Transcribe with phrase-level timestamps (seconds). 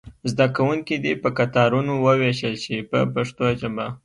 [0.31, 3.87] زده کوونکي دې په کتارونو وویشل شي په پښتو ژبه.